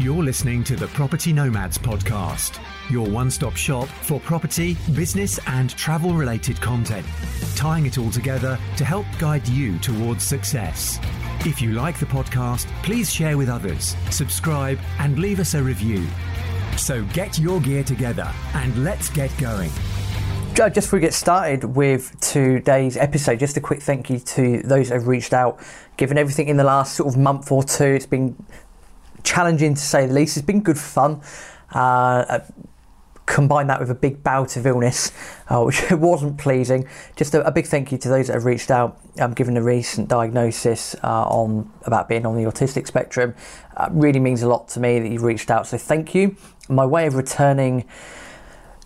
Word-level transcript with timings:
You're 0.00 0.22
listening 0.22 0.62
to 0.62 0.76
the 0.76 0.86
Property 0.86 1.32
Nomads 1.32 1.76
podcast, 1.76 2.60
your 2.88 3.08
one 3.08 3.32
stop 3.32 3.56
shop 3.56 3.88
for 3.88 4.20
property, 4.20 4.76
business, 4.94 5.40
and 5.48 5.70
travel 5.70 6.14
related 6.14 6.60
content, 6.60 7.04
tying 7.56 7.84
it 7.84 7.98
all 7.98 8.08
together 8.12 8.56
to 8.76 8.84
help 8.84 9.06
guide 9.18 9.48
you 9.48 9.76
towards 9.80 10.22
success. 10.22 11.00
If 11.40 11.60
you 11.60 11.72
like 11.72 11.98
the 11.98 12.06
podcast, 12.06 12.68
please 12.84 13.12
share 13.12 13.36
with 13.36 13.48
others, 13.48 13.96
subscribe, 14.10 14.78
and 15.00 15.18
leave 15.18 15.40
us 15.40 15.54
a 15.54 15.62
review. 15.64 16.06
So 16.76 17.02
get 17.06 17.36
your 17.40 17.60
gear 17.60 17.82
together 17.82 18.32
and 18.54 18.84
let's 18.84 19.10
get 19.10 19.36
going. 19.36 19.70
Just 20.54 20.74
before 20.74 20.98
we 20.98 21.00
get 21.00 21.14
started 21.14 21.64
with 21.64 22.18
today's 22.20 22.96
episode, 22.96 23.40
just 23.40 23.56
a 23.56 23.60
quick 23.60 23.82
thank 23.82 24.10
you 24.10 24.20
to 24.20 24.62
those 24.62 24.90
who've 24.90 25.08
reached 25.08 25.32
out. 25.32 25.58
Given 25.96 26.18
everything 26.18 26.46
in 26.46 26.56
the 26.56 26.64
last 26.64 26.94
sort 26.94 27.12
of 27.12 27.18
month 27.18 27.50
or 27.50 27.64
two, 27.64 27.84
it's 27.84 28.06
been 28.06 28.36
challenging 29.22 29.74
to 29.74 29.80
say 29.80 30.06
the 30.06 30.14
least. 30.14 30.36
It's 30.36 30.46
been 30.46 30.62
good 30.62 30.78
fun. 30.78 31.22
Uh, 31.74 31.78
uh 32.28 32.40
combine 33.28 33.66
that 33.66 33.78
with 33.78 33.90
a 33.90 33.94
big 33.94 34.22
bout 34.22 34.56
of 34.56 34.66
illness, 34.66 35.12
uh, 35.48 35.62
which 35.64 35.90
wasn't 35.92 36.38
pleasing. 36.38 36.88
Just 37.14 37.34
a, 37.34 37.46
a, 37.46 37.52
big 37.52 37.66
thank 37.66 37.92
you 37.92 37.98
to 37.98 38.08
those 38.08 38.26
that 38.26 38.34
have 38.34 38.44
reached 38.44 38.70
out, 38.70 38.98
um, 39.20 39.34
given 39.34 39.54
the 39.54 39.62
recent 39.62 40.08
diagnosis 40.08 40.96
uh, 41.04 41.28
on 41.28 41.70
about 41.84 42.08
being 42.08 42.26
on 42.26 42.36
the 42.36 42.44
autistic 42.44 42.86
spectrum. 42.86 43.34
Uh, 43.76 43.88
really 43.92 44.18
means 44.18 44.42
a 44.42 44.48
lot 44.48 44.68
to 44.68 44.80
me 44.80 44.98
that 44.98 45.08
you've 45.08 45.22
reached 45.22 45.50
out. 45.50 45.66
So 45.66 45.78
thank 45.78 46.14
you. 46.14 46.36
My 46.68 46.86
way 46.86 47.06
of 47.06 47.14
returning 47.14 47.84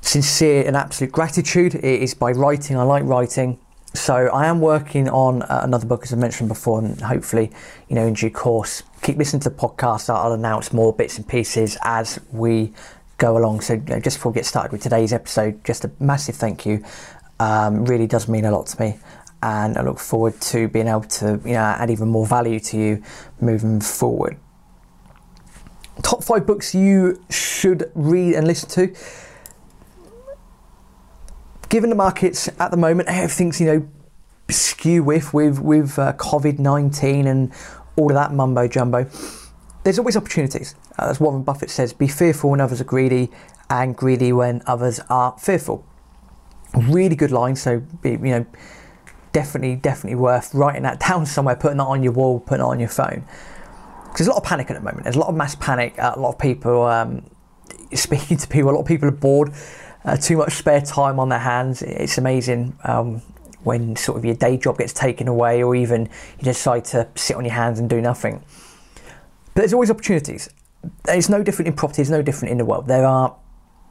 sincere 0.00 0.64
and 0.66 0.77
absolute 0.77 1.12
gratitude 1.12 1.77
is 1.77 2.12
by 2.12 2.33
writing. 2.33 2.77
I 2.77 2.83
like 2.83 3.05
writing. 3.05 3.58
So 3.95 4.14
I 4.14 4.46
am 4.46 4.60
working 4.60 5.09
on 5.10 5.42
uh, 5.42 5.60
another 5.64 5.87
book, 5.87 6.02
as 6.05 6.12
I 6.14 6.16
mentioned 6.16 6.48
before, 6.48 6.78
and 6.78 6.98
hopefully, 7.00 7.50
you 7.88 7.95
know, 7.95 8.06
in 8.06 8.14
due 8.14 8.30
course, 8.30 8.83
keep 9.02 9.19
listening 9.19 9.41
to 9.41 9.50
the 9.50 9.55
podcast. 9.55 10.09
I'll 10.09 10.33
announce 10.33 10.73
more 10.73 10.95
bits 10.95 11.19
and 11.19 11.28
pieces 11.28 11.77
as 11.83 12.19
we 12.33 12.73
go 13.19 13.36
along. 13.36 13.61
So, 13.61 13.75
you 13.75 13.81
know, 13.81 14.00
just 14.00 14.16
before 14.16 14.33
we 14.33 14.36
get 14.36 14.47
started 14.47 14.72
with 14.72 14.83
today's 14.83 15.12
episode, 15.12 15.62
just 15.62 15.84
a 15.84 15.91
massive 16.00 16.36
thank 16.36 16.64
you. 16.64 16.83
Um, 17.39 17.84
really 17.84 18.06
does 18.06 18.28
mean 18.28 18.47
a 18.47 18.50
lot 18.50 18.66
to 18.69 18.81
me, 18.81 18.98
and 19.42 19.77
I 19.77 19.83
look 19.83 19.98
forward 19.98 20.41
to 20.41 20.69
being 20.69 20.88
able 20.88 21.03
to, 21.03 21.41
you 21.44 21.53
know, 21.53 21.61
add 21.61 21.91
even 21.91 22.09
more 22.09 22.27
value 22.27 22.61
to 22.61 22.78
you 22.78 23.03
moving 23.41 23.81
forward. 23.81 24.38
Top 26.03 26.25
five 26.25 26.47
books 26.47 26.75
you 26.75 27.22
should 27.28 27.91
read 27.94 28.36
and 28.36 28.47
listen 28.47 28.70
to. 28.70 28.94
Given 31.73 31.89
the 31.89 31.97
markets 31.97 32.51
at 32.61 32.70
the 32.70 32.77
moment, 32.77 33.09
everything's 33.09 33.59
you 33.59 33.67
know 33.67 33.89
skew 34.51 35.03
with 35.03 35.33
with 35.33 35.59
with 35.59 35.98
uh, 35.98 36.12
COVID 36.12 36.59
nineteen 36.59 37.27
and 37.27 37.51
all 37.97 38.11
of 38.11 38.15
that 38.15 38.31
mumbo 38.31 38.69
jumbo. 38.69 39.09
There's 39.83 39.98
always 39.98 40.15
opportunities. 40.15 40.75
Uh, 40.98 41.06
as 41.09 41.19
Warren 41.19 41.43
Buffett 41.43 41.70
says, 41.70 41.95
be 41.95 42.09
fearful 42.09 42.50
when 42.50 42.61
others 42.61 42.83
are 42.83 42.84
greedy, 42.84 43.31
and 43.70 43.97
greedy 43.97 44.34
when 44.34 44.62
others 44.67 45.00
are 45.09 45.34
fearful. 45.39 45.87
Really 46.77 47.17
good 47.17 47.31
line. 47.31 47.56
So 47.56 47.81
be, 48.03 48.11
you 48.11 48.19
know, 48.19 48.47
definitely 49.33 49.77
definitely 49.77 50.17
worth 50.17 50.53
writing 50.53 50.83
that 50.83 51.00
down 51.09 51.25
somewhere, 51.25 51.56
putting 51.56 51.78
that 51.78 51.84
on 51.84 52.03
your 52.03 52.12
wall, 52.12 52.39
putting 52.39 52.61
it 52.61 52.69
on 52.69 52.81
your 52.81 52.91
phone. 52.91 53.25
Because 54.03 54.27
there's 54.27 54.28
a 54.28 54.33
lot 54.33 54.43
of 54.43 54.45
panic 54.45 54.70
at 54.70 54.75
the 54.75 54.83
moment. 54.83 55.05
There's 55.05 55.17
a 55.17 55.20
lot 55.20 55.31
of 55.31 55.37
mass 55.37 55.55
panic. 55.55 55.98
Uh, 55.98 56.12
a 56.17 56.20
lot 56.20 56.34
of 56.34 56.39
people 56.39 56.83
um, 56.83 57.25
speaking 57.95 58.37
to 58.37 58.47
people. 58.47 58.73
A 58.73 58.73
lot 58.73 58.81
of 58.83 58.87
people 58.87 59.09
are 59.09 59.12
bored. 59.12 59.55
Uh, 60.05 60.17
too 60.17 60.36
much 60.36 60.55
spare 60.55 60.81
time 60.81 61.20
on 61.20 61.28
their 61.28 61.39
hands. 61.39 61.83
It's 61.83 62.19
amazing 62.19 62.77
um, 62.84 63.22
when 63.62 63.95
sort 63.95 64.19
of 64.19 64.25
your 64.25 64.34
day 64.34 64.56
job 64.56 64.78
gets 64.78 64.92
taken 64.92 65.28
away, 65.28 65.62
or 65.62 65.77
even 65.77 66.09
you 66.39 66.44
decide 66.44 66.84
to 66.86 67.06
sit 67.14 67.36
on 67.36 67.44
your 67.44 67.55
hands 67.55 67.78
and 67.78 67.89
do 67.89 68.00
nothing. 68.00 68.42
But 69.55 69.61
there's 69.61 69.72
always 69.72 69.91
opportunities. 69.91 70.48
It's 71.06 71.28
no 71.28 71.42
different 71.44 71.69
in 71.69 71.75
property. 71.75 72.03
It's 72.03 72.11
no 72.11 72.22
different 72.22 72.50
in 72.50 72.59
the 72.59 72.64
world. 72.64 72.89
There 72.89 73.06
are 73.06 73.36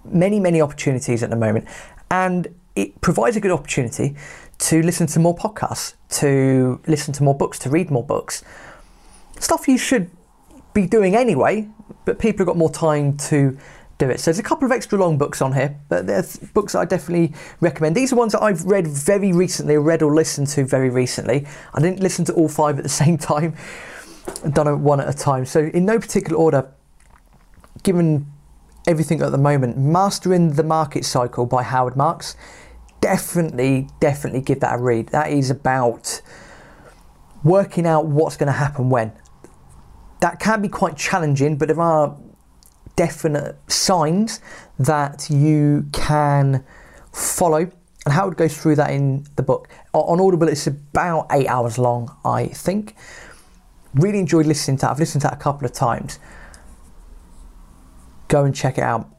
many, 0.04 0.40
many 0.40 0.62
opportunities 0.62 1.24
at 1.24 1.30
the 1.30 1.38
moment, 1.38 1.66
and 2.10 2.54
it 2.76 3.00
provides 3.00 3.38
a 3.38 3.40
good 3.40 3.52
opportunity 3.52 4.16
to 4.58 4.82
listen 4.82 5.08
to 5.08 5.20
more 5.20 5.36
podcasts, 5.36 5.94
to 6.10 6.82
listen 6.88 7.14
to 7.14 7.24
more 7.24 7.36
books, 7.36 7.58
to 7.60 7.70
read 7.70 7.90
more 7.90 8.04
books. 8.04 8.44
Stuff 9.40 9.68
you 9.68 9.78
should 9.78 10.10
be 10.74 10.86
doing 10.88 11.16
anyway, 11.16 11.70
but 12.06 12.20
people 12.20 12.40
have 12.40 12.48
got 12.48 12.58
more 12.58 12.70
time 12.70 13.18
to 13.18 13.58
do 14.02 14.10
it. 14.10 14.20
So 14.20 14.32
there's 14.32 14.40
a 14.40 14.44
couple 14.44 14.66
of 14.66 14.72
extra 14.72 14.98
long 14.98 15.18
books 15.18 15.44
on 15.44 15.54
here, 15.54 15.80
but 15.88 16.08
there's 16.08 16.38
books 16.38 16.74
I 16.74 16.86
definitely 16.86 17.34
recommend. 17.60 17.96
These 17.96 18.12
are 18.12 18.16
ones 18.16 18.32
that 18.32 18.42
I've 18.42 18.66
read 18.66 18.88
very 18.88 19.32
recently, 19.32 19.78
read 19.78 20.02
or 20.02 20.14
listened 20.14 20.48
to 20.48 20.66
very 20.66 20.90
recently. 20.90 21.46
I 21.74 21.80
didn't 21.80 22.00
listen 22.00 22.26
to 22.26 22.34
all 22.34 22.50
five 22.50 22.78
at 22.78 22.84
the 22.84 22.90
same 23.04 23.18
time. 23.20 23.56
I've 24.44 24.56
done 24.56 24.68
it 24.68 24.76
one 24.76 25.00
at 25.00 25.08
a 25.08 25.18
time. 25.18 25.46
So 25.46 25.60
in 25.60 25.86
no 25.86 26.00
particular 26.00 26.36
order, 26.36 26.72
given 27.84 28.26
everything 28.88 29.22
at 29.22 29.32
the 29.32 29.38
moment, 29.38 29.78
Mastering 29.78 30.54
the 30.54 30.64
Market 30.64 31.06
Cycle 31.06 31.46
by 31.46 31.62
Howard 31.62 31.96
Marks, 31.96 32.36
definitely, 33.02 33.88
definitely 34.00 34.42
give 34.42 34.62
that 34.62 34.80
a 34.80 34.82
read. 34.82 35.10
That 35.10 35.30
is 35.30 35.52
about 35.52 36.22
working 37.44 37.86
out 37.86 38.08
what's 38.08 38.36
going 38.36 38.48
to 38.48 38.54
happen 38.54 38.90
when. 38.90 39.12
That 40.22 40.40
can 40.40 40.62
be 40.62 40.70
quite 40.70 40.98
challenging, 40.98 41.58
but 41.58 41.68
there 41.68 41.80
are 41.80 42.18
definite 43.02 43.56
signs 43.68 44.42
that 44.78 45.28
you 45.28 45.88
can 45.92 46.64
follow. 47.12 47.62
And 48.06 48.14
Howard 48.14 48.38
goes 48.38 48.56
through 48.56 48.76
that 48.76 48.92
in 48.92 49.26
the 49.38 49.42
book. 49.42 49.68
On 49.94 50.20
Audible, 50.22 50.48
it's 50.48 50.68
about 50.68 51.26
eight 51.32 51.48
hours 51.48 51.80
long, 51.80 52.16
I 52.24 52.46
think. 52.46 52.96
Really 53.96 54.20
enjoyed 54.20 54.46
listening 54.46 54.78
to 54.78 54.82
that. 54.82 54.92
I've 54.92 55.00
listened 55.00 55.24
to 55.24 55.30
that 55.30 55.34
a 55.34 55.44
couple 55.48 55.66
of 55.66 55.74
times. 55.74 56.20
Go 58.28 58.46
and 58.46 58.54
check 58.54 58.78
it 58.78 58.84
out. 58.84 59.10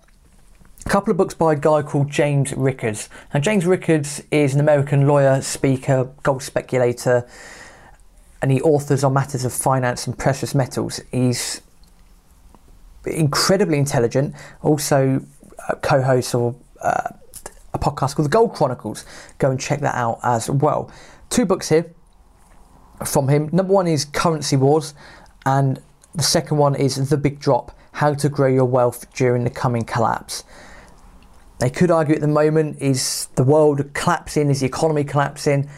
A 0.87 0.89
couple 0.89 1.11
of 1.11 1.17
books 1.17 1.35
by 1.35 1.55
a 1.55 1.57
guy 1.57 1.83
called 1.83 2.09
James 2.09 2.53
Rickards. 2.53 3.09
Now, 3.35 3.41
James 3.41 3.67
Rickards 3.67 4.23
is 4.31 4.55
an 4.55 4.61
American 4.61 5.09
lawyer, 5.09 5.43
speaker, 5.43 6.13
gold 6.23 6.45
speculator, 6.45 7.27
and 8.41 8.53
he 8.53 8.61
authors 8.63 9.03
on 9.03 9.13
matters 9.13 9.45
of 9.45 9.53
finance 9.53 10.07
and 10.07 10.17
precious 10.17 10.55
metals. 10.55 11.01
He's 11.11 11.63
incredibly 13.07 13.79
intelligent, 13.79 14.35
also 14.63 15.25
uh, 15.69 15.75
co-hosts 15.77 16.35
of 16.35 16.57
uh, 16.81 17.11
a 17.75 17.79
podcast 17.79 18.17
called 18.17 18.27
The 18.27 18.31
Gold 18.31 18.55
Chronicles. 18.55 19.05
Go 19.39 19.51
and 19.51 19.59
check 19.59 19.81
that 19.81 19.95
out 19.95 20.21
as 20.23 20.51
well. 20.51 20.91
Two 21.31 21.47
books 21.47 21.69
here 21.69 21.93
from 23.07 23.29
him. 23.29 23.49
Number 23.53 23.73
one 23.73 23.87
is 23.87 24.05
Currency 24.05 24.57
Wars, 24.57 24.95
and 25.47 25.81
the 26.15 26.23
second 26.23 26.59
one 26.59 26.75
is 26.75 27.09
The 27.09 27.17
Big 27.17 27.41
Drop: 27.41 27.77
How 27.93 28.15
to 28.15 28.29
Grow 28.29 28.49
Your 28.49 28.65
Wealth 28.65 29.13
During 29.15 29.45
the 29.45 29.51
Coming 29.51 29.85
Collapse. 29.85 30.45
They 31.59 31.71
could 31.71 31.93
argue 31.93 32.17
at 32.17 32.21
the 32.21 32.27
moment 32.27 32.79
is 32.81 33.29
the 33.37 33.45
world 33.45 33.95
collapsing, 33.95 34.51
is 34.51 34.61
the 34.61 34.67
economy 34.67 35.05
collapsing? 35.05 35.71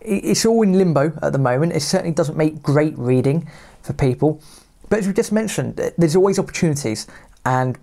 It's 0.00 0.46
all 0.46 0.62
in 0.62 0.78
limbo 0.78 1.18
at 1.20 1.32
the 1.32 1.38
moment. 1.38 1.72
It 1.72 1.80
certainly 1.80 2.14
doesn't 2.14 2.36
make 2.36 2.62
great 2.62 2.96
reading 2.96 3.50
for 3.82 3.92
people. 3.92 4.40
But 4.88 5.00
as 5.00 5.06
we 5.06 5.12
just 5.12 5.32
mentioned, 5.32 5.76
there's 5.98 6.16
always 6.16 6.38
opportunities, 6.38 7.06
and 7.44 7.78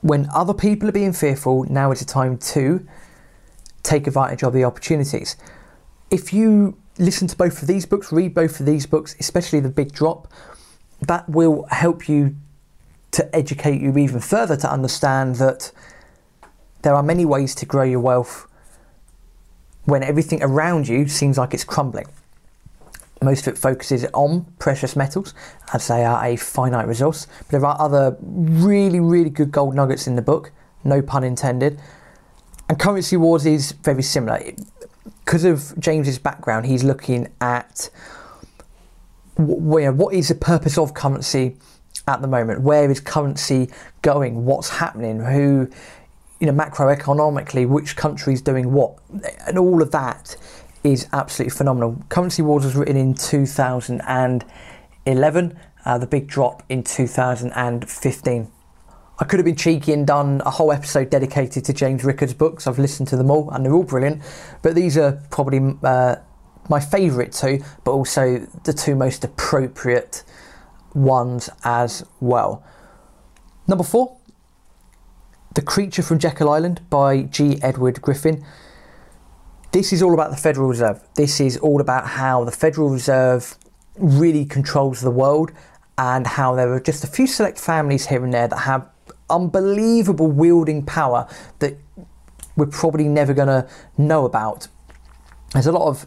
when 0.00 0.28
other 0.34 0.54
people 0.54 0.88
are 0.88 0.92
being 0.92 1.12
fearful, 1.12 1.64
now 1.64 1.90
is 1.90 2.00
the 2.00 2.04
time 2.04 2.38
to 2.38 2.86
take 3.82 4.06
advantage 4.06 4.42
of 4.42 4.52
the 4.52 4.64
opportunities. 4.64 5.36
If 6.10 6.32
you 6.32 6.76
listen 6.98 7.28
to 7.28 7.36
both 7.36 7.62
of 7.62 7.68
these 7.68 7.86
books, 7.86 8.12
read 8.12 8.34
both 8.34 8.60
of 8.60 8.66
these 8.66 8.86
books, 8.86 9.14
especially 9.20 9.60
The 9.60 9.68
Big 9.68 9.92
Drop, 9.92 10.28
that 11.00 11.28
will 11.28 11.66
help 11.70 12.08
you 12.08 12.36
to 13.12 13.34
educate 13.34 13.80
you 13.80 13.96
even 13.96 14.20
further 14.20 14.56
to 14.56 14.70
understand 14.70 15.36
that 15.36 15.72
there 16.82 16.94
are 16.94 17.02
many 17.02 17.24
ways 17.24 17.54
to 17.56 17.66
grow 17.66 17.84
your 17.84 18.00
wealth 18.00 18.46
when 19.84 20.02
everything 20.02 20.42
around 20.42 20.88
you 20.88 21.08
seems 21.08 21.38
like 21.38 21.54
it's 21.54 21.64
crumbling. 21.64 22.06
Most 23.20 23.46
of 23.46 23.54
it 23.54 23.58
focuses 23.58 24.04
on 24.14 24.46
precious 24.58 24.94
metals, 24.94 25.34
as 25.72 25.88
they 25.88 26.04
are 26.04 26.24
a 26.24 26.36
finite 26.36 26.86
resource. 26.86 27.26
But 27.38 27.48
there 27.48 27.66
are 27.66 27.80
other 27.80 28.16
really, 28.20 29.00
really 29.00 29.30
good 29.30 29.50
gold 29.50 29.74
nuggets 29.74 30.06
in 30.06 30.16
the 30.16 30.22
book, 30.22 30.52
no 30.84 31.02
pun 31.02 31.24
intended. 31.24 31.80
And 32.68 32.78
Currency 32.78 33.16
Wars 33.16 33.46
is 33.46 33.72
very 33.72 34.02
similar. 34.02 34.40
Because 35.24 35.44
of 35.44 35.78
James's 35.78 36.18
background, 36.18 36.66
he's 36.66 36.84
looking 36.84 37.28
at 37.40 37.90
where 39.36 39.92
what 39.92 40.14
is 40.14 40.28
the 40.28 40.34
purpose 40.34 40.76
of 40.76 40.94
currency 40.94 41.56
at 42.06 42.22
the 42.22 42.28
moment? 42.28 42.62
Where 42.62 42.90
is 42.90 43.00
currency 43.00 43.70
going? 44.02 44.44
What's 44.44 44.68
happening? 44.68 45.20
Who, 45.20 45.68
you 46.40 46.46
know, 46.46 46.52
macroeconomically, 46.52 47.68
which 47.68 47.96
country 47.96 48.32
is 48.32 48.42
doing 48.42 48.72
what? 48.72 48.98
And 49.46 49.58
all 49.58 49.82
of 49.82 49.90
that 49.92 50.36
is 50.84 51.08
absolutely 51.12 51.56
phenomenal. 51.56 52.02
Currency 52.08 52.42
Wars 52.42 52.64
was 52.64 52.76
written 52.76 52.96
in 52.96 53.14
2011, 53.14 55.58
uh, 55.84 55.98
the 55.98 56.06
big 56.06 56.26
drop 56.26 56.62
in 56.68 56.82
2015. 56.82 58.50
I 59.20 59.24
could 59.24 59.40
have 59.40 59.44
been 59.44 59.56
cheeky 59.56 59.92
and 59.92 60.06
done 60.06 60.42
a 60.46 60.50
whole 60.50 60.70
episode 60.70 61.10
dedicated 61.10 61.64
to 61.64 61.72
James 61.72 62.04
Rickards' 62.04 62.34
books. 62.34 62.68
I've 62.68 62.78
listened 62.78 63.08
to 63.08 63.16
them 63.16 63.30
all 63.30 63.50
and 63.50 63.64
they're 63.64 63.74
all 63.74 63.82
brilliant, 63.82 64.22
but 64.62 64.76
these 64.76 64.96
are 64.96 65.20
probably 65.30 65.76
uh, 65.82 66.16
my 66.68 66.78
favourite 66.78 67.32
two, 67.32 67.60
but 67.82 67.92
also 67.92 68.46
the 68.64 68.72
two 68.72 68.94
most 68.94 69.24
appropriate 69.24 70.22
ones 70.94 71.50
as 71.64 72.04
well. 72.20 72.62
Number 73.66 73.84
four, 73.84 74.16
The 75.54 75.62
Creature 75.62 76.02
from 76.02 76.18
Jekyll 76.18 76.48
Island 76.48 76.88
by 76.88 77.22
G. 77.22 77.58
Edward 77.60 78.00
Griffin. 78.00 78.44
This 79.70 79.92
is 79.92 80.02
all 80.02 80.14
about 80.14 80.30
the 80.30 80.36
Federal 80.36 80.66
Reserve. 80.66 81.02
This 81.14 81.40
is 81.40 81.58
all 81.58 81.82
about 81.82 82.06
how 82.06 82.42
the 82.44 82.50
Federal 82.50 82.88
Reserve 82.88 83.56
really 83.96 84.46
controls 84.46 85.02
the 85.02 85.10
world 85.10 85.52
and 85.98 86.26
how 86.26 86.54
there 86.54 86.72
are 86.72 86.80
just 86.80 87.04
a 87.04 87.06
few 87.06 87.26
select 87.26 87.58
families 87.58 88.06
here 88.06 88.24
and 88.24 88.32
there 88.32 88.48
that 88.48 88.60
have 88.60 88.88
unbelievable 89.28 90.28
wielding 90.28 90.86
power 90.86 91.28
that 91.58 91.76
we're 92.56 92.66
probably 92.66 93.08
never 93.08 93.34
going 93.34 93.48
to 93.48 93.68
know 93.98 94.24
about. 94.24 94.68
There's 95.52 95.66
a 95.66 95.72
lot 95.72 95.86
of 95.86 96.06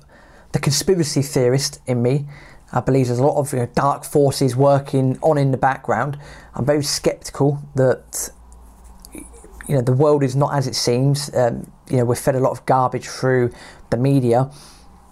the 0.53 0.59
conspiracy 0.59 1.21
theorist 1.21 1.79
in 1.85 2.01
me. 2.01 2.25
I 2.73 2.79
believe 2.79 3.07
there's 3.07 3.19
a 3.19 3.23
lot 3.23 3.37
of 3.37 3.53
you 3.53 3.59
know, 3.59 3.69
dark 3.75 4.05
forces 4.05 4.55
working 4.55 5.19
on 5.21 5.37
in 5.37 5.51
the 5.51 5.57
background. 5.57 6.17
I'm 6.55 6.65
very 6.65 6.83
skeptical 6.83 7.61
that 7.75 8.31
you 9.13 9.75
know 9.75 9.81
the 9.81 9.93
world 9.93 10.23
is 10.23 10.35
not 10.35 10.55
as 10.55 10.67
it 10.67 10.75
seems. 10.75 11.33
Um, 11.35 11.71
you 11.91 11.97
know 11.97 12.05
we're 12.05 12.15
fed 12.15 12.35
a 12.35 12.39
lot 12.39 12.51
of 12.51 12.65
garbage 12.65 13.07
through 13.07 13.51
the 13.89 13.97
media, 13.97 14.49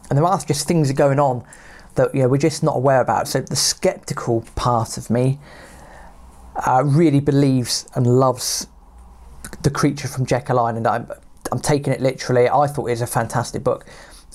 and 0.09 0.17
there 0.17 0.25
are 0.25 0.39
just 0.39 0.67
things 0.67 0.91
going 0.91 1.19
on 1.19 1.43
that 1.95 2.13
you 2.15 2.21
know 2.21 2.27
we're 2.27 2.37
just 2.37 2.63
not 2.63 2.75
aware 2.75 3.01
about. 3.01 3.27
So 3.27 3.41
the 3.41 3.55
skeptical 3.55 4.45
part 4.55 4.97
of 4.97 5.09
me 5.09 5.39
uh, 6.65 6.83
really 6.85 7.19
believes 7.19 7.87
and 7.95 8.05
loves 8.19 8.67
the 9.63 9.69
creature 9.69 10.07
from 10.07 10.25
Jekyll 10.25 10.59
Island. 10.59 10.87
I'm, 10.87 11.09
I'm 11.51 11.59
taking 11.59 11.93
it 11.93 12.01
literally. 12.01 12.49
I 12.49 12.67
thought 12.67 12.87
it 12.87 12.91
was 12.91 13.01
a 13.01 13.07
fantastic 13.07 13.63
book. 13.63 13.85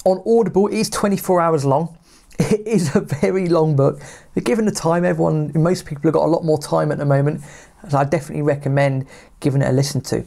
On 0.04 0.22
Audible, 0.26 0.66
it 0.66 0.74
is 0.74 0.90
24 0.90 1.40
hours 1.40 1.64
long. 1.64 1.96
It 2.36 2.66
is 2.66 2.96
a 2.96 3.00
very 3.00 3.48
long 3.48 3.76
book. 3.76 4.00
But 4.34 4.42
given 4.42 4.64
the 4.64 4.72
time, 4.72 5.04
everyone, 5.04 5.52
most 5.54 5.86
people 5.86 6.02
have 6.02 6.14
got 6.14 6.24
a 6.24 6.26
lot 6.26 6.44
more 6.44 6.58
time 6.58 6.90
at 6.90 6.98
the 6.98 7.04
moment. 7.04 7.42
So 7.88 7.96
I 7.96 8.02
definitely 8.02 8.42
recommend 8.42 9.06
giving 9.38 9.62
it 9.62 9.68
a 9.68 9.72
listen 9.72 10.00
to, 10.02 10.24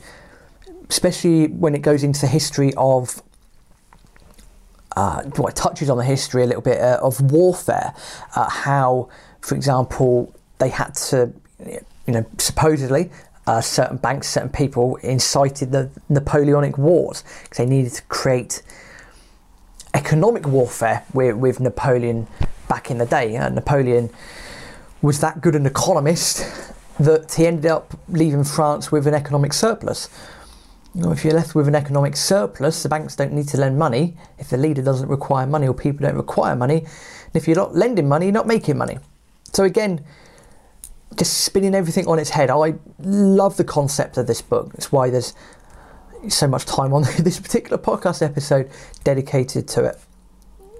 especially 0.90 1.48
when 1.48 1.76
it 1.76 1.82
goes 1.82 2.04
into 2.04 2.22
the 2.22 2.28
history 2.28 2.74
of. 2.78 3.22
Uh, 4.96 5.22
well, 5.38 5.48
it 5.48 5.56
touches 5.56 5.92
on 5.92 5.98
the 5.98 6.04
history 6.04 6.42
a 6.42 6.48
little 6.48 6.62
bit 6.62 6.80
uh, 6.82 7.00
of 7.04 7.22
warfare, 7.32 7.94
uh, 8.36 8.50
how, 8.50 9.08
for 9.42 9.54
example, 9.54 10.34
they 10.58 10.70
had 10.70 10.96
to, 10.96 11.32
you 11.68 12.14
know, 12.14 12.26
supposedly 12.40 13.12
uh, 13.48 13.62
certain 13.62 13.98
banks, 13.98 14.28
certain 14.28 14.50
people 14.50 14.98
incited 14.98 15.72
the 15.72 15.90
Napoleonic 16.10 16.78
Wars 16.78 17.24
because 17.44 17.58
they 17.58 17.66
needed 17.66 17.94
to 17.94 18.02
create 18.04 18.62
economic 19.94 20.48
warfare 20.48 21.04
with, 21.14 21.36
with 21.36 21.60
Napoleon 21.60 22.28
back 22.68 22.92
in 22.92 22.98
the 22.98 23.06
day. 23.06 23.38
Uh, 23.38 23.50
Napoleon 23.50 24.10
was 25.02 25.22
that 25.22 25.42
good 25.42 25.56
an 25.56 25.66
economist 25.66 26.46
that 27.00 27.34
he 27.34 27.48
ended 27.48 27.68
up 27.68 27.98
leaving 28.10 28.44
France 28.44 28.92
with 28.92 29.08
an 29.08 29.14
economic 29.14 29.54
surplus. 29.54 30.10
If 31.00 31.24
you're 31.24 31.34
left 31.34 31.54
with 31.54 31.68
an 31.68 31.76
economic 31.76 32.16
surplus, 32.16 32.82
the 32.82 32.90
banks 32.90 33.16
don't 33.16 33.32
need 33.32 33.48
to 33.50 33.58
lend 33.58 33.78
money. 33.78 34.18
If 34.40 34.50
the 34.50 34.58
leader 34.58 34.82
doesn't 34.82 35.08
require 35.08 35.46
money 35.46 35.68
or 35.68 35.74
people 35.74 36.08
don't 36.08 36.16
require 36.16 36.56
money, 36.56 36.80
and 36.80 37.36
if 37.36 37.48
you're 37.48 37.56
not 37.56 37.76
lending 37.76 38.08
money, 38.10 38.26
you're 38.26 38.34
not 38.34 38.48
making 38.48 38.78
money. 38.78 38.98
So 39.54 39.64
again, 39.64 40.04
just 41.16 41.42
spinning 41.42 41.76
everything 41.76 42.08
on 42.08 42.18
its 42.18 42.32
head. 42.32 42.50
I 42.50 42.76
love 43.00 43.58
the 43.58 43.64
concept 43.64 44.18
of 44.18 44.26
this 44.26 44.42
book. 44.42 44.74
That's 44.74 44.92
why 44.92 45.12
there's 45.12 45.34
so 46.30 46.48
much 46.48 46.66
time 46.66 46.94
on 46.94 47.04
this 47.20 47.40
particular 47.40 47.78
podcast 47.78 48.24
episode 48.24 48.70
dedicated 49.04 49.68
to 49.70 49.86
it. 49.86 50.00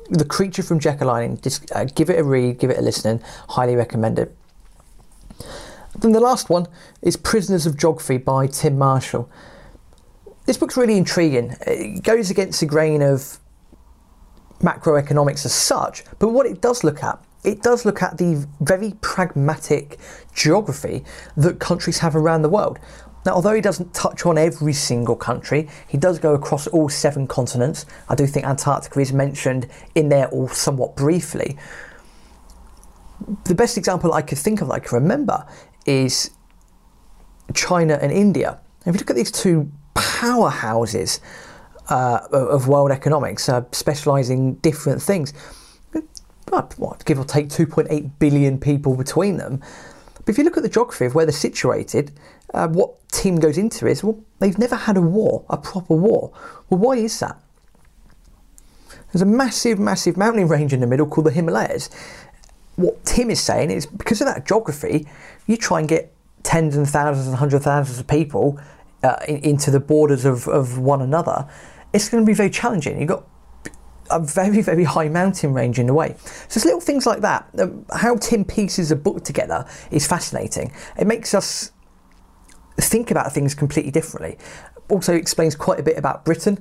The 0.10 0.26
Creature 0.26 0.64
from 0.64 0.80
Jekyll 0.80 1.12
Island, 1.12 1.44
just 1.44 1.72
uh, 1.76 1.86
give 1.86 2.10
it 2.10 2.18
a 2.18 2.24
read, 2.24 2.58
give 2.58 2.72
it 2.72 2.78
a 2.78 2.82
listen, 2.82 3.22
highly 3.50 3.76
recommend 3.76 4.18
it. 4.18 4.36
Then 6.00 6.12
the 6.12 6.20
last 6.20 6.50
one 6.50 6.68
is 7.04 7.18
Prisoners 7.18 7.66
of 7.66 7.78
Geography 7.78 8.18
by 8.18 8.48
Tim 8.48 8.78
Marshall. 8.78 9.30
This 10.48 10.58
book's 10.58 10.78
really 10.78 10.96
intriguing. 10.98 11.58
It 11.68 12.04
goes 12.04 12.32
against 12.32 12.62
the 12.62 12.66
grain 12.66 13.02
of 13.02 13.38
macroeconomics 14.62 15.46
as 15.46 15.54
such, 15.54 16.06
but 16.20 16.30
what 16.30 16.46
it 16.46 16.62
does 16.62 16.86
look 16.86 17.04
at, 17.04 17.22
it 17.44 17.62
does 17.62 17.86
look 17.86 18.02
at 18.02 18.18
the 18.18 18.48
very 18.62 18.94
pragmatic 19.02 20.00
geography 20.34 21.04
that 21.36 21.60
countries 21.60 21.98
have 22.00 22.16
around 22.16 22.44
the 22.44 22.50
world. 22.50 22.80
Now, 23.26 23.34
although 23.34 23.54
he 23.54 23.60
doesn't 23.60 23.94
touch 23.94 24.26
on 24.26 24.38
every 24.38 24.72
single 24.72 25.18
country, 25.18 25.68
he 25.86 25.98
does 25.98 26.18
go 26.18 26.34
across 26.34 26.66
all 26.68 26.88
seven 26.88 27.28
continents. 27.28 27.86
I 28.08 28.16
do 28.16 28.26
think 28.26 28.46
Antarctica 28.46 29.02
is 29.02 29.12
mentioned 29.12 29.68
in 29.96 30.08
there 30.08 30.30
all 30.30 30.48
somewhat 30.48 30.96
briefly. 30.96 31.58
The 33.44 33.54
best 33.54 33.78
example 33.78 34.14
I 34.14 34.22
could 34.22 34.38
think 34.38 34.62
of 34.62 34.70
that 34.70 34.76
I 34.76 34.80
can 34.80 34.96
remember 34.96 35.46
is 35.86 36.32
China 37.54 38.00
and 38.02 38.14
India. 38.14 38.62
If 38.86 38.96
you 38.96 39.00
look 39.00 39.10
at 39.10 39.18
these 39.18 39.32
two 39.32 39.70
powerhouses 39.98 41.20
uh, 41.90 42.20
of 42.32 42.68
world 42.68 42.92
economics, 42.92 43.50
uh, 43.50 43.64
specialising 43.72 44.56
different 44.56 45.02
things, 45.02 45.34
But 46.48 46.80
what, 46.80 47.04
give 47.04 47.20
or 47.20 47.26
take 47.26 47.50
2.8 47.50 48.12
billion 48.20 48.58
people 48.58 48.96
between 48.96 49.38
them. 49.38 49.62
But 50.16 50.30
if 50.30 50.38
you 50.38 50.46
look 50.46 50.58
at 50.58 50.64
the 50.64 50.70
geography 50.70 51.06
of 51.06 51.14
where 51.14 51.26
they're 51.26 51.34
situated, 51.34 52.12
uh, 52.54 52.70
what 52.70 52.96
Tim 53.10 53.38
goes 53.38 53.58
into 53.58 53.86
is 53.86 54.04
well, 54.04 54.24
they've 54.40 54.58
never 54.58 54.76
had 54.76 54.96
a 54.96 55.02
war, 55.02 55.44
a 55.50 55.58
proper 55.58 55.96
war. 55.96 56.32
Well, 56.70 56.80
why 56.80 56.94
is 56.94 57.20
that? 57.20 57.38
There's 59.12 59.22
a 59.22 59.26
massive, 59.26 59.78
massive 59.78 60.16
mountain 60.16 60.48
range 60.56 60.74
in 60.74 60.80
the 60.80 60.88
middle 60.88 61.06
called 61.06 61.28
the 61.28 61.32
Himalayas. 61.32 61.90
What 62.78 63.04
Tim 63.06 63.30
is 63.30 63.42
saying 63.42 63.72
is 63.72 63.86
because 63.86 64.22
of 64.22 64.28
that 64.28 64.46
geography, 64.46 65.06
you 65.48 65.58
try 65.58 65.80
and 65.80 65.90
get 65.90 66.14
tens 66.44 66.78
and 66.78 66.88
thousands 66.88 67.28
and 67.28 67.36
hundreds 67.36 67.56
of 67.56 67.64
thousands 67.64 68.00
of 68.00 68.08
people 68.08 68.58
uh, 69.04 69.18
in, 69.28 69.38
into 69.38 69.72
the 69.72 69.80
borders 69.80 70.26
of, 70.26 70.48
of 70.48 70.78
one 70.78 71.02
another. 71.02 71.48
It's 71.94 72.10
going 72.10 72.24
to 72.24 72.28
be 72.28 72.34
very 72.34 72.50
challenging. 72.50 73.00
You've 73.00 73.10
got 73.10 73.26
a 74.10 74.20
very, 74.20 74.62
very 74.62 74.84
high 74.84 75.10
mountain 75.10 75.54
range 75.54 75.80
in 75.80 75.88
the 75.88 75.94
way. 75.94 76.16
So 76.48 76.58
it's 76.58 76.66
little 76.66 76.82
things 76.82 77.06
like 77.06 77.22
that. 77.22 77.48
Um, 77.58 77.86
how 77.94 78.16
Tim 78.16 78.46
pieces 78.46 78.92
a 78.92 78.96
book 78.96 79.24
together 79.24 79.68
is 79.92 80.08
fascinating. 80.08 80.74
It 80.98 81.08
makes 81.08 81.34
us 81.34 81.72
think 82.80 83.12
about 83.12 83.34
things 83.34 83.56
completely 83.56 83.92
differently. 83.92 84.38
Also 84.90 85.14
explains 85.14 85.56
quite 85.56 85.80
a 85.80 85.84
bit 85.84 85.98
about 85.98 86.24
Britain. 86.24 86.60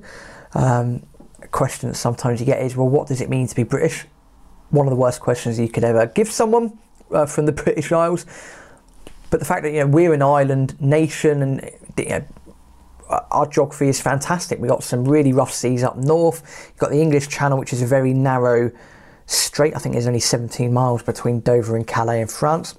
Um, 0.53 1.05
a 1.41 1.47
question 1.47 1.89
that 1.89 1.95
sometimes 1.95 2.39
you 2.39 2.45
get 2.45 2.61
is, 2.61 2.75
well, 2.75 2.89
what 2.89 3.07
does 3.07 3.21
it 3.21 3.29
mean 3.29 3.47
to 3.47 3.55
be 3.55 3.63
British? 3.63 4.05
One 4.69 4.85
of 4.85 4.91
the 4.91 4.97
worst 4.97 5.21
questions 5.21 5.59
you 5.59 5.69
could 5.69 5.83
ever 5.83 6.07
give 6.07 6.29
someone 6.29 6.77
uh, 7.11 7.25
from 7.25 7.45
the 7.45 7.51
British 7.63 7.91
Isles. 7.91 8.25
But 9.29 9.39
the 9.39 9.45
fact 9.45 9.63
that 9.63 9.71
you 9.71 9.79
know 9.79 9.87
we're 9.87 10.13
an 10.13 10.21
island 10.21 10.79
nation 10.81 11.41
and 11.41 11.69
you 12.05 12.09
know, 12.09 12.25
our 13.09 13.47
geography 13.47 13.87
is 13.87 14.01
fantastic. 14.01 14.59
We've 14.59 14.69
got 14.69 14.83
some 14.83 15.05
really 15.05 15.33
rough 15.33 15.53
seas 15.53 15.83
up 15.83 15.97
north. 15.97 16.69
You've 16.69 16.79
got 16.79 16.91
the 16.91 17.01
English 17.01 17.29
Channel, 17.29 17.57
which 17.57 17.71
is 17.73 17.81
a 17.81 17.85
very 17.85 18.13
narrow 18.13 18.71
strait. 19.25 19.75
I 19.75 19.79
think 19.79 19.93
there's 19.93 20.07
only 20.07 20.19
17 20.19 20.73
miles 20.73 21.03
between 21.03 21.39
Dover 21.41 21.75
and 21.75 21.87
Calais 21.87 22.21
in 22.21 22.27
France. 22.27 22.75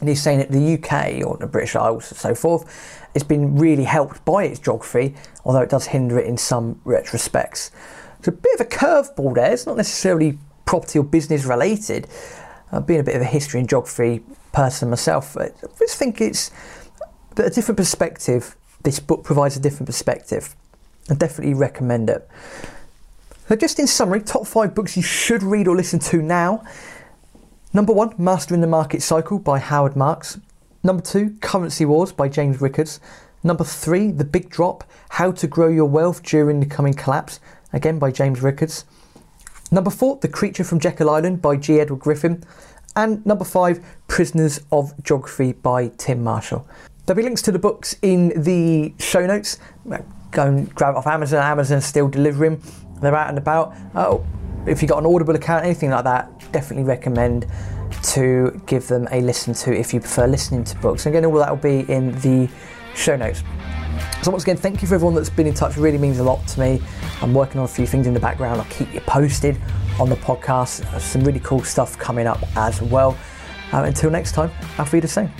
And 0.00 0.08
he's 0.08 0.22
saying 0.22 0.38
that 0.38 0.50
the 0.50 0.74
UK 0.74 1.24
or 1.24 1.36
the 1.36 1.46
British 1.46 1.76
Isles 1.76 2.10
and 2.10 2.18
so 2.18 2.34
forth 2.34 3.06
has 3.14 3.22
been 3.22 3.56
really 3.56 3.84
helped 3.84 4.24
by 4.24 4.44
its 4.44 4.58
geography, 4.58 5.14
although 5.44 5.60
it 5.60 5.70
does 5.70 5.86
hinder 5.86 6.18
it 6.18 6.26
in 6.26 6.36
some 6.36 6.80
respects. 6.84 7.70
It's 8.18 8.28
a 8.28 8.32
bit 8.32 8.54
of 8.54 8.66
a 8.66 8.68
curveball 8.68 9.34
there. 9.34 9.52
It's 9.52 9.66
not 9.66 9.76
necessarily 9.76 10.38
property 10.64 10.98
or 10.98 11.04
business 11.04 11.44
related. 11.44 12.08
Uh, 12.72 12.80
being 12.80 13.00
a 13.00 13.02
bit 13.02 13.14
of 13.14 13.22
a 13.22 13.26
history 13.26 13.60
and 13.60 13.68
geography 13.68 14.22
person 14.52 14.88
myself, 14.90 15.36
I 15.36 15.50
just 15.78 15.98
think 15.98 16.20
it's 16.20 16.50
a 17.38 17.50
different 17.50 17.76
perspective. 17.76 18.56
This 18.82 18.98
book 18.98 19.24
provides 19.24 19.56
a 19.56 19.60
different 19.60 19.86
perspective. 19.86 20.54
I 21.10 21.14
definitely 21.14 21.54
recommend 21.54 22.10
it. 22.10 22.28
So, 23.48 23.56
just 23.56 23.78
in 23.78 23.86
summary, 23.86 24.22
top 24.22 24.46
five 24.46 24.74
books 24.74 24.96
you 24.96 25.02
should 25.02 25.42
read 25.42 25.68
or 25.68 25.76
listen 25.76 25.98
to 26.00 26.22
now. 26.22 26.64
Number 27.74 27.92
one, 27.92 28.14
Mastering 28.18 28.60
the 28.60 28.66
Market 28.66 29.02
Cycle 29.02 29.38
by 29.38 29.58
Howard 29.58 29.96
Marks. 29.96 30.38
Number 30.82 31.02
two, 31.02 31.36
Currency 31.40 31.84
Wars 31.84 32.12
by 32.12 32.28
James 32.28 32.60
Rickards. 32.60 33.00
Number 33.44 33.64
three, 33.64 34.10
The 34.10 34.24
Big 34.24 34.50
Drop 34.50 34.84
How 35.10 35.32
to 35.32 35.46
Grow 35.46 35.68
Your 35.68 35.86
Wealth 35.86 36.22
During 36.22 36.60
the 36.60 36.66
Coming 36.66 36.94
Collapse, 36.94 37.40
again 37.72 37.98
by 37.98 38.10
James 38.10 38.40
Rickards. 38.42 38.84
Number 39.70 39.90
four, 39.90 40.16
The 40.16 40.28
Creature 40.28 40.64
from 40.64 40.80
Jekyll 40.80 41.10
Island 41.10 41.40
by 41.42 41.56
G. 41.56 41.80
Edward 41.80 42.00
Griffin. 42.00 42.44
And 42.94 43.24
number 43.24 43.44
five, 43.44 43.84
Prisoners 44.06 44.60
of 44.70 44.92
Geography 45.02 45.52
by 45.52 45.88
Tim 45.96 46.22
Marshall. 46.22 46.68
There'll 47.04 47.16
be 47.16 47.24
links 47.24 47.42
to 47.42 47.52
the 47.52 47.58
books 47.58 47.96
in 48.02 48.42
the 48.42 48.94
show 48.98 49.26
notes. 49.26 49.58
Go 50.30 50.46
and 50.46 50.72
grab 50.74 50.94
it 50.94 50.98
off 50.98 51.06
Amazon. 51.06 51.42
Amazon's 51.42 51.84
still 51.84 52.08
delivering. 52.08 52.62
They're 53.00 53.16
out 53.16 53.28
and 53.28 53.38
about. 53.38 53.74
Oh, 53.94 54.24
if 54.66 54.80
you've 54.80 54.90
got 54.90 54.98
an 54.98 55.06
Audible 55.12 55.34
account, 55.34 55.64
anything 55.64 55.90
like 55.90 56.04
that, 56.04 56.52
definitely 56.52 56.84
recommend 56.84 57.46
to 58.04 58.62
give 58.66 58.86
them 58.86 59.08
a 59.10 59.20
listen 59.20 59.52
to 59.52 59.76
if 59.76 59.92
you 59.92 59.98
prefer 59.98 60.26
listening 60.28 60.62
to 60.64 60.76
books. 60.78 61.06
Again, 61.06 61.24
all 61.24 61.34
that 61.34 61.50
will 61.50 61.56
be 61.56 61.80
in 61.92 62.12
the 62.20 62.48
show 62.94 63.16
notes. 63.16 63.42
So 64.22 64.30
once 64.30 64.44
again, 64.44 64.56
thank 64.56 64.80
you 64.80 64.86
for 64.86 64.94
everyone 64.94 65.16
that's 65.16 65.28
been 65.28 65.48
in 65.48 65.54
touch. 65.54 65.76
It 65.76 65.80
really 65.80 65.98
means 65.98 66.20
a 66.20 66.24
lot 66.24 66.46
to 66.48 66.60
me. 66.60 66.80
I'm 67.20 67.34
working 67.34 67.58
on 67.58 67.64
a 67.64 67.68
few 67.68 67.86
things 67.86 68.06
in 68.06 68.14
the 68.14 68.20
background. 68.20 68.60
I'll 68.60 68.66
keep 68.68 68.94
you 68.94 69.00
posted 69.00 69.60
on 69.98 70.08
the 70.08 70.16
podcast. 70.16 71.00
Some 71.00 71.24
really 71.24 71.40
cool 71.40 71.64
stuff 71.64 71.98
coming 71.98 72.28
up 72.28 72.38
as 72.56 72.80
well. 72.80 73.18
Uh, 73.72 73.82
until 73.82 74.10
next 74.10 74.32
time, 74.32 74.52
I'll 74.78 74.90
be 74.90 75.00
the 75.00 75.08
same. 75.08 75.30